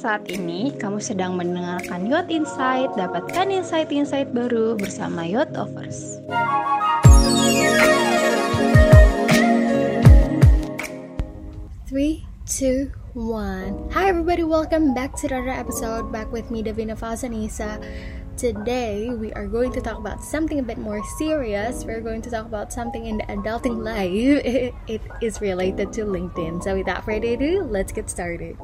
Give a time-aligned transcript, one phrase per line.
[0.00, 2.88] saat ini kamu sedang mendengarkan Yacht Insight.
[2.96, 6.16] Dapatkan insight-insight baru bersama Yacht Offers.
[11.84, 13.76] Three, two, one.
[13.92, 16.08] Hi everybody, welcome back to another episode.
[16.08, 17.76] Back with me, Davina Fazanisa.
[18.40, 21.84] Today we are going to talk about something a bit more serious.
[21.84, 24.08] We're going to talk about something in the adulting life.
[24.88, 26.64] it is related to LinkedIn.
[26.64, 28.56] So without further ado, let's get started.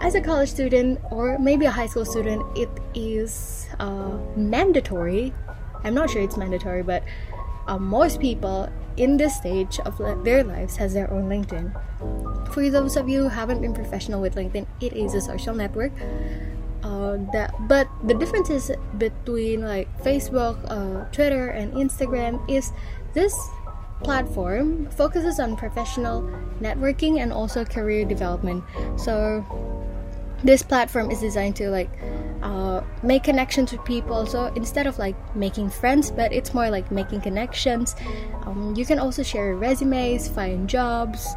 [0.00, 5.32] As a college student or maybe a high school student, it is uh, mandatory.
[5.84, 7.04] I'm not sure it's mandatory, but
[7.66, 11.68] uh, most people in this stage of their lives has their own LinkedIn.
[12.52, 15.92] For those of you who haven't been professional with LinkedIn, it is a social network
[16.82, 22.72] uh, that but the differences between like facebook uh, twitter and instagram is
[23.12, 23.36] this
[24.02, 26.22] platform focuses on professional
[26.60, 28.64] networking and also career development
[28.96, 29.44] so
[30.44, 31.90] this platform is designed to like
[32.42, 36.90] uh, make connections with people so instead of like making friends but it's more like
[36.90, 37.94] making connections
[38.46, 41.34] um, you can also share resumes find jobs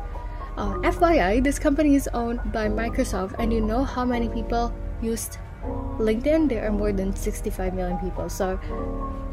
[0.58, 5.38] uh, fyi this company is owned by microsoft and you know how many people used
[5.98, 8.30] LinkedIn, there are more than 65 million people.
[8.30, 8.60] So,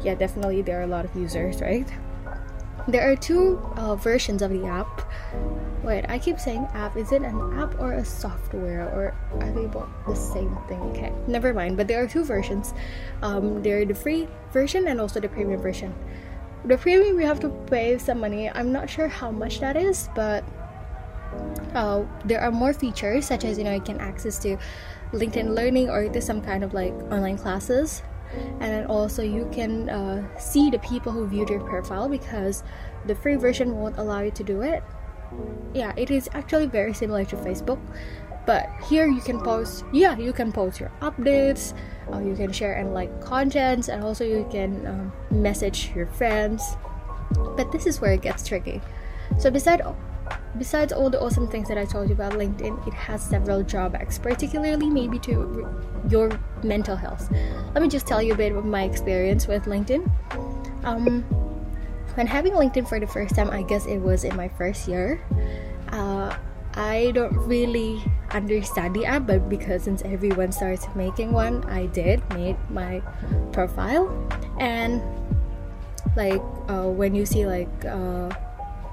[0.03, 1.87] yeah, definitely there are a lot of users, right?
[2.91, 5.07] There are two uh, versions of the app.
[5.81, 6.97] Wait, I keep saying app.
[6.97, 10.81] Is it an app or a software, or are they both the same thing?
[10.91, 11.77] Okay, never mind.
[11.77, 12.73] But there are two versions.
[13.21, 15.95] Um, there are the free version and also the premium version.
[16.65, 18.49] The premium you have to pay some money.
[18.49, 20.43] I'm not sure how much that is, but
[21.73, 24.57] uh, there are more features such as you know you can access to
[25.13, 28.03] linkedin learning or to some kind of like online classes
[28.59, 32.63] and then also you can uh, see the people who viewed your profile because
[33.05, 34.83] the free version won't allow you to do it.
[35.73, 37.79] Yeah it is actually very similar to facebook
[38.45, 41.73] but here you can post yeah you can post your updates
[42.11, 46.75] uh, you can share and like contents and also you can um, message your friends.
[47.55, 48.81] But this is where it gets tricky.
[49.39, 49.81] So beside
[50.57, 54.17] Besides all the awesome things that I told you about LinkedIn, it has several drawbacks,
[54.17, 55.67] particularly maybe to
[56.09, 56.29] your
[56.63, 57.29] mental health.
[57.73, 60.09] Let me just tell you a bit of my experience with LinkedIn.
[60.83, 61.23] Um,
[62.15, 65.21] when having LinkedIn for the first time, I guess it was in my first year.
[65.89, 66.35] Uh,
[66.73, 68.01] I don't really
[68.31, 73.01] understand the app, but because since everyone starts making one, I did make my
[73.51, 74.07] profile,
[74.59, 75.01] and
[76.15, 78.29] like uh, when you see like uh,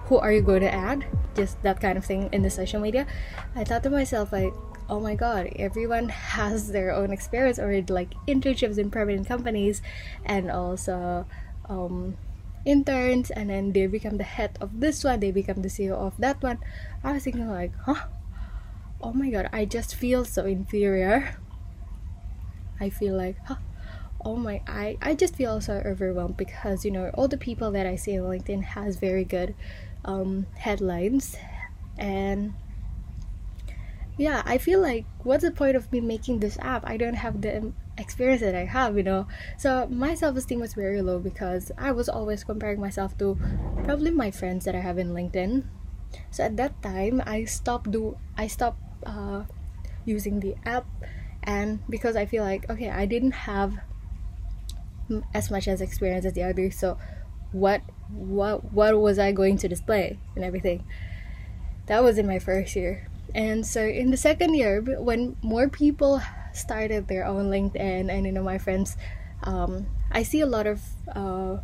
[0.06, 1.04] who are you going to add
[1.34, 3.06] just that kind of thing in the social media
[3.54, 4.52] i thought to myself like
[4.88, 9.82] oh my god everyone has their own experience or like internships in private companies
[10.25, 11.26] and also
[11.69, 12.16] um,
[12.65, 16.16] interns and then they become the head of this one they become the ceo of
[16.19, 16.59] that one.
[17.04, 18.06] I was thinking like huh?
[19.00, 21.37] Oh my god i just feel so inferior.
[22.81, 23.56] I feel like huh?
[24.25, 27.87] Oh my i i just feel so overwhelmed because you know all the people that
[27.87, 29.54] i see on linkedin has very good
[30.04, 31.37] um, headlines
[31.97, 32.54] and
[34.18, 37.40] yeah i feel like what's the point of me making this app i don't have
[37.40, 41.90] the experience that i have you know so my self-esteem was very low because i
[41.90, 43.38] was always comparing myself to
[43.84, 45.64] probably my friends that i have in linkedin
[46.30, 49.44] so at that time i stopped do i stopped uh,
[50.04, 50.86] using the app
[51.42, 53.78] and because i feel like okay i didn't have
[55.32, 56.98] as much as experience as the others so
[57.52, 57.80] what
[58.10, 60.84] what what was I going to display and everything.
[61.86, 63.07] That was in my first year.
[63.34, 66.22] And so in the second year, when more people
[66.53, 68.97] started their own LinkedIn, and you know my friends,
[69.43, 70.83] um, I see a lot of
[71.15, 71.59] uh,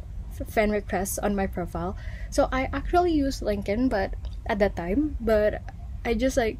[0.49, 1.97] friend requests on my profile.
[2.31, 4.15] So I actually used LinkedIn, but
[4.47, 5.63] at that time, but
[6.05, 6.59] I just like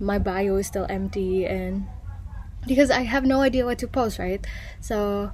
[0.00, 1.86] my bio is still empty and
[2.66, 4.44] because I have no idea what to post, right?
[4.80, 5.30] So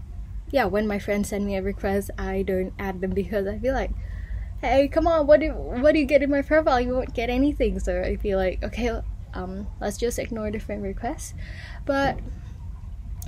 [0.51, 3.75] yeah, when my friends send me a request, I don't add them because I feel
[3.75, 3.91] like,
[4.63, 6.81] hey, come on, what do what do you get in my profile?
[6.81, 7.79] You won't get anything.
[7.81, 9.01] So I feel like, okay,
[9.35, 11.35] um, let's just ignore the friend requests.
[11.85, 12.19] But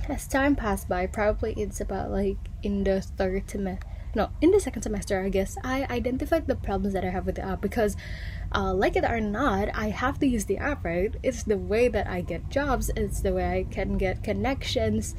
[0.09, 3.87] as time passed by, probably it's about like in the third semester.
[4.15, 7.35] No, in the second semester, I guess I identified the problems that I have with
[7.35, 7.97] the app because,
[8.55, 11.13] uh, like it or not, I have to use the app, right?
[11.21, 12.89] It's the way that I get jobs.
[12.95, 15.15] It's the way I can get connections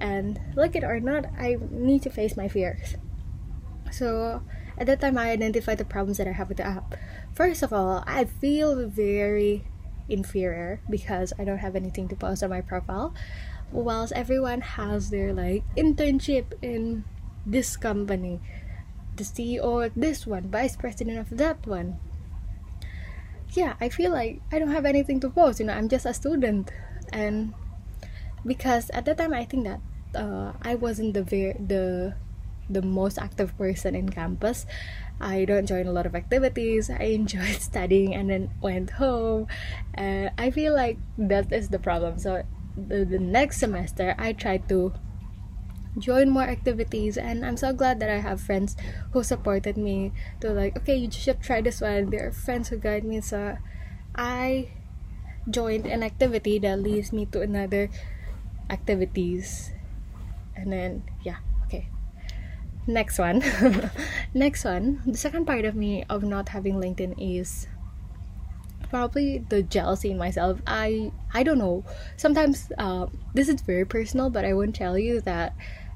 [0.00, 2.96] and like it or not i need to face my fears
[3.90, 4.42] so
[4.80, 6.96] at that time i identified the problems that i have with the app.
[7.34, 9.64] First of all i feel very
[10.08, 13.14] inferior because i don't have anything to post on my profile.
[13.70, 17.04] Whilst everyone has their like internship in
[17.46, 18.40] this company
[19.16, 22.00] the ceo of this one vice president of that one.
[23.52, 26.14] Yeah i feel like i don't have anything to post you know i'm just a
[26.14, 26.72] student.
[27.12, 27.54] And
[28.46, 29.80] because at that time I think that
[30.14, 32.14] uh, I wasn't the very the
[32.70, 34.66] the most active person in campus.
[35.20, 36.88] I don't join a lot of activities.
[36.88, 39.48] I enjoyed studying and then went home.
[39.94, 42.18] And I feel like that is the problem.
[42.18, 42.42] So
[42.76, 44.92] the, the next semester, I tried to
[45.98, 48.76] join more activities and i'm so glad that i have friends
[49.12, 52.76] who supported me to like okay you should try this one there are friends who
[52.76, 53.58] guide me so
[54.14, 54.68] i
[55.50, 57.90] joined an activity that leads me to another
[58.70, 59.72] activities
[60.54, 61.02] and then
[62.86, 63.42] next one.
[64.34, 65.02] Next one.
[65.06, 67.66] The second part of me of not having linkedin is
[68.88, 70.60] probably the jealousy in myself.
[70.66, 71.84] I i don't know.
[72.16, 75.54] Sometimes uh, this is very personal but i won't tell you that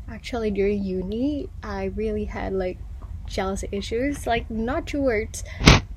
[0.08, 2.78] actually during uni i really had like
[3.26, 5.42] jealousy issues like not towards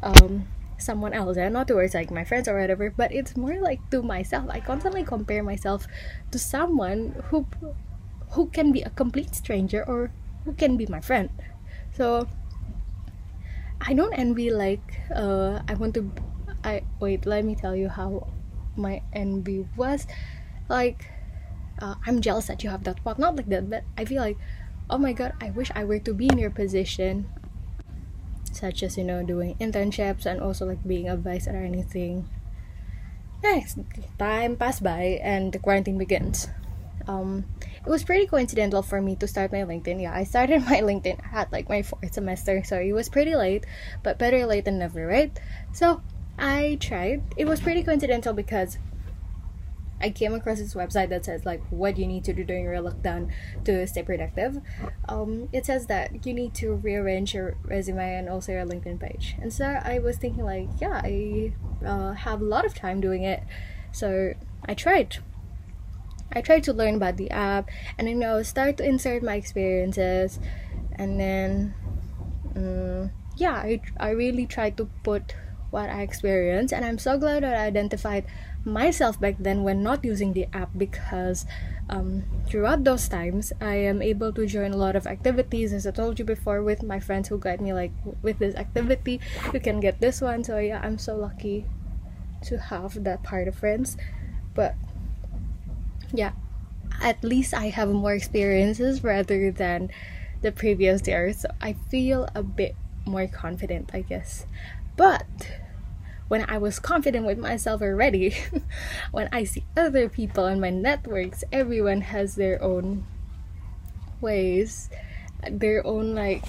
[0.01, 0.47] um
[0.77, 4.01] someone else and not towards like my friends or whatever but it's more like to
[4.01, 4.45] myself.
[4.49, 5.87] I constantly compare myself
[6.31, 7.45] to someone who
[8.31, 10.11] who can be a complete stranger or
[10.47, 11.27] who can be my friend.
[11.91, 12.25] So
[13.77, 14.81] i don't envy like
[15.13, 16.09] uh i want to
[16.63, 18.25] i wait let me tell you how
[18.79, 20.07] my envy was.
[20.69, 21.11] Like
[21.83, 24.37] uh, i'm jealous that you have that spot not like that but i feel like
[24.89, 27.27] oh my god i wish i were to be in your position.
[28.53, 32.25] Such as you know doing internships and also like being a vice or anything.
[33.43, 33.77] Next
[34.17, 36.47] time passed by and the quarantine begins
[37.07, 40.81] um it was pretty coincidental for me to start my linkedin yeah i started my
[40.81, 43.65] linkedin at like my fourth semester so it was pretty late
[44.03, 45.39] but better late than never right
[45.71, 46.01] so
[46.37, 48.77] i tried it was pretty coincidental because
[49.99, 52.75] I came across this website that says like what you need to do during your
[52.75, 53.31] lockdown
[53.65, 54.61] to stay productive.
[55.09, 59.35] Um, it says that you need to rearrange your resume and also your LinkedIn page.
[59.41, 61.53] And so I was thinking like, yeah, I
[61.85, 63.43] uh, have a lot of time doing it,
[63.91, 64.33] so
[64.65, 65.17] I tried.
[66.31, 70.39] I tried to learn about the app and you know start to insert my experiences,
[70.95, 71.73] and then
[72.55, 75.35] um, yeah, I I really tried to put
[75.69, 78.25] what I experienced, and I'm so glad that I identified
[78.65, 81.45] myself back then when not using the app because
[81.89, 85.71] um, throughout those times I am able to join a lot of activities.
[85.71, 87.91] As I told you before with my friends who guide me like
[88.21, 89.21] with this activity
[89.53, 90.43] you can get this one.
[90.43, 91.65] So yeah I'm so lucky
[92.43, 93.97] to have that part of friends.
[94.53, 94.75] But
[96.13, 96.31] yeah
[97.01, 99.91] at least I have more experiences rather than
[100.41, 102.75] the previous year so I feel a bit
[103.05, 104.45] more confident I guess
[104.95, 105.25] but
[106.27, 108.35] when I was confident with myself already,
[109.11, 113.05] when I see other people in my networks, everyone has their own
[114.19, 114.89] ways,
[115.49, 116.43] their own like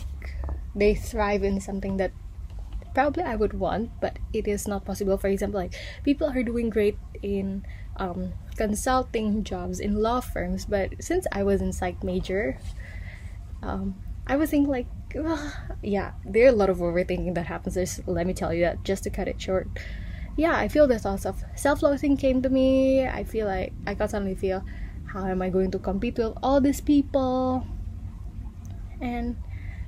[0.75, 2.13] they thrive in something that
[2.95, 5.17] probably I would want, but it is not possible.
[5.17, 7.65] For example, like people are doing great in
[7.99, 12.59] um, consulting jobs in law firms, but since I was in psych major,
[13.63, 13.97] um,
[14.27, 14.87] I was thinking like
[15.83, 17.75] yeah, there are a lot of overthinking that happens.
[17.75, 19.69] There's, let me tell you that just to cut it short.
[20.37, 23.07] Yeah, I feel the thoughts of self-loathing came to me.
[23.07, 24.63] I feel like I constantly feel,
[25.07, 27.67] how am I going to compete with all these people?
[29.01, 29.37] And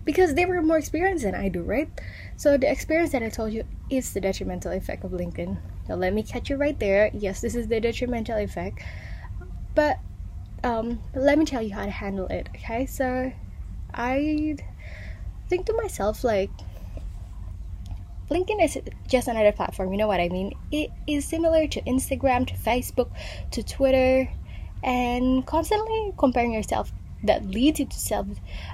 [0.04, 1.88] because they were more experienced than I do, right?
[2.36, 5.58] So the experience that I told you is the detrimental effect of LinkedIn.
[5.90, 7.10] So let me catch you right there.
[7.12, 8.80] Yes, this is the detrimental effect,
[9.74, 9.98] but
[10.62, 12.48] um, let me tell you how to handle it.
[12.54, 13.32] Okay, so
[13.92, 14.56] I
[15.48, 16.50] think to myself like
[18.30, 18.78] LinkedIn is
[19.08, 20.52] just another platform, you know what I mean?
[20.70, 23.10] It is similar to Instagram, to Facebook,
[23.50, 24.30] to Twitter,
[24.84, 26.92] and constantly comparing yourself
[27.24, 28.28] that leads you to self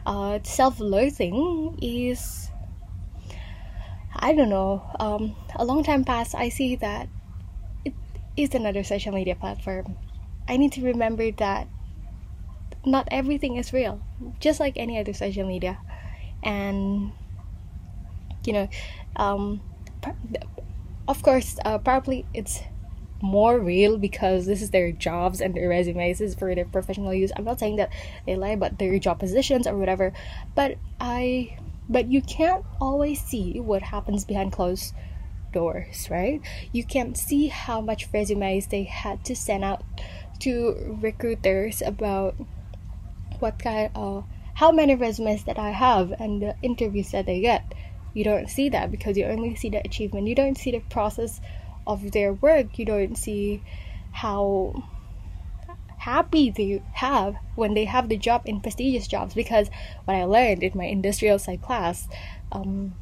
[0.05, 2.51] uh, self-loathing is
[4.19, 4.83] I don't know.
[4.99, 7.09] Um, a long time past, I see that
[7.85, 7.95] it
[8.37, 9.97] is another social media platform.
[10.49, 11.69] I need to remember that
[12.85, 14.01] not everything is real,
[14.41, 15.79] just like any other social media
[16.43, 17.13] and
[18.45, 18.69] you know
[19.17, 19.61] um,
[21.09, 22.61] of course uh, probably it's
[23.23, 27.33] more real because this is their jobs and their resumes is for their professional use
[27.37, 27.91] i'm not saying that
[28.27, 30.13] they lie about their job positions or whatever
[30.55, 31.57] but i
[31.89, 34.95] but you can't always see what happens behind closed
[35.53, 36.41] doors right
[36.73, 39.83] you can't see how much resumes they had to send out
[40.39, 42.35] to recruiters about
[43.39, 44.25] what kind of
[44.55, 47.75] how many resumes that I have and the interviews that they get.
[48.15, 50.29] You don't see that because you only see the achievement.
[50.29, 51.41] You don't see the process
[51.87, 52.79] of their work.
[52.79, 53.63] You don't see
[54.13, 54.83] how
[56.07, 59.69] happy they have when they have the job in prestigious jobs because
[60.05, 62.09] what I learned in my industrial psych class
[62.53, 62.95] um,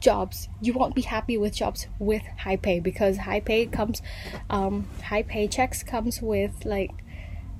[0.00, 4.02] jobs you won't be happy with jobs with high pay because high pay comes
[4.50, 6.90] um, high paychecks comes with like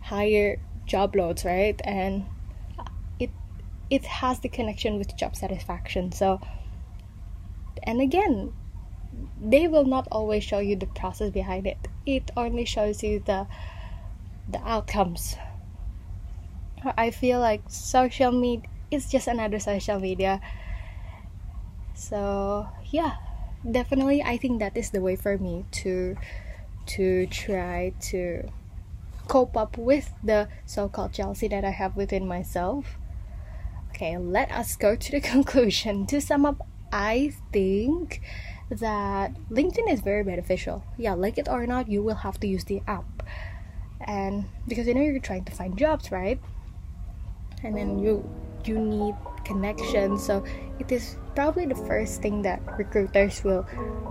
[0.02, 1.80] higher job loads right?
[1.84, 2.24] And
[3.20, 3.30] it
[3.90, 6.10] it has the connection with job satisfaction.
[6.10, 6.40] So
[7.84, 8.52] and again
[9.40, 11.78] they will not always show you the process behind it.
[12.06, 13.46] It only shows you the
[14.52, 15.36] the outcomes.
[16.96, 20.40] I feel like social media is just another social media.
[21.94, 23.16] So yeah
[23.68, 26.16] definitely i think that is the way for me to
[26.86, 28.48] to try to
[29.28, 32.96] cope up with the so-called jealousy that i have within myself.
[33.90, 36.06] Okay let us go to the conclusion.
[36.06, 38.20] To sum up i think
[38.70, 40.82] that linkedin is very beneficial.
[40.96, 43.22] Yeah like it or not you will have to use the app
[44.02, 46.40] and because you know you're trying to find jobs right?
[47.62, 48.24] And then you
[48.64, 49.14] you need
[49.44, 50.44] connections so
[50.78, 53.66] it is probably the first thing that recruiters will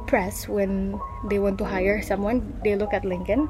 [0.08, 2.60] press when they want to hire someone.
[2.64, 3.50] They look at linkedin.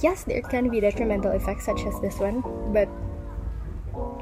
[0.00, 2.88] Yes there can be detrimental effects such as this one but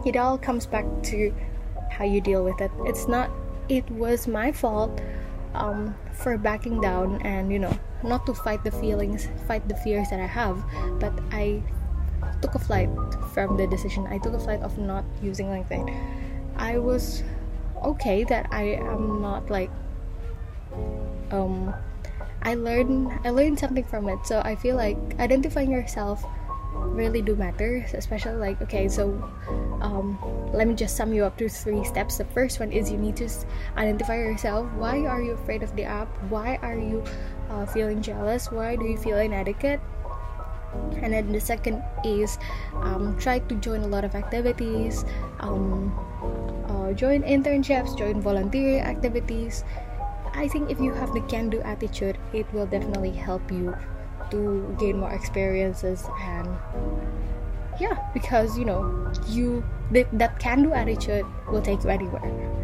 [0.05, 1.33] it all comes back to
[1.91, 2.71] how you deal with it.
[2.85, 3.31] It's not
[3.69, 5.01] it was my fault
[5.55, 10.09] um, for backing down and you know not to fight the feelings fight the fears
[10.11, 10.63] that i have
[10.99, 11.63] but i
[12.41, 12.89] took a flight
[13.33, 14.07] from the decision.
[14.07, 15.89] I took a flight of not using LinkedIn.
[16.57, 17.23] I was
[17.85, 19.71] okay that I am not like
[21.31, 21.73] um
[22.43, 24.19] I learned I learned something from it.
[24.25, 26.25] So I feel like identifying yourself
[26.73, 29.11] really do matter, especially like okay, so
[29.81, 30.19] um,
[30.53, 32.19] let me just sum you up to three steps.
[32.19, 33.29] The first one is you need to
[33.77, 34.71] identify yourself.
[34.77, 36.09] Why are you afraid of the app?
[36.29, 37.05] Why are you
[37.51, 38.51] uh, feeling jealous?
[38.51, 39.81] Why do you feel inadequate?
[41.03, 42.39] and then the second is
[42.75, 45.05] um, try to join a lot of activities
[45.41, 45.91] um,
[46.69, 49.65] uh, join internships join volunteer activities
[50.35, 53.75] i think if you have the can-do attitude it will definitely help you
[54.31, 56.49] to gain more experiences and
[57.81, 62.60] yeah because you know you that can-do attitude will take you anywhere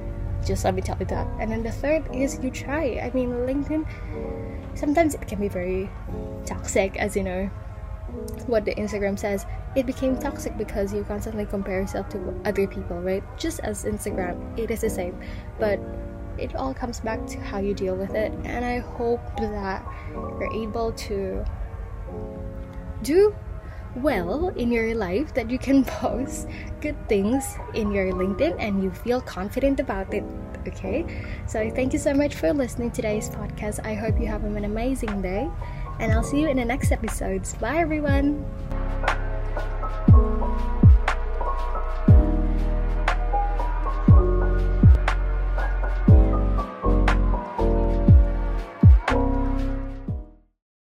[0.46, 3.30] just let me tell you that and then the third is you try i mean
[3.44, 3.84] linkedin
[4.74, 5.90] sometimes it can be very
[6.46, 7.50] toxic as you know
[8.46, 13.00] what the Instagram says, it became toxic because you constantly compare yourself to other people,
[13.00, 13.22] right?
[13.36, 15.20] Just as Instagram, it is the same.
[15.58, 15.80] But
[16.38, 18.32] it all comes back to how you deal with it.
[18.44, 21.44] And I hope that you're able to
[23.02, 23.34] do
[23.96, 26.48] well in your life, that you can post
[26.80, 30.24] good things in your LinkedIn and you feel confident about it.
[30.66, 31.04] Okay,
[31.46, 33.84] so thank you so much for listening to today's podcast.
[33.86, 35.48] I hope you have an amazing day
[36.00, 37.54] and I'll see you in the next episodes.
[37.54, 38.44] Bye, everyone.